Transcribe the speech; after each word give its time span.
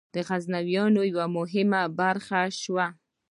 د 0.15 0.15
غزنویانو 0.27 1.01
یوه 1.11 1.25
مهمه 1.37 1.81
برخه 1.99 2.39
شوه. 2.61 2.87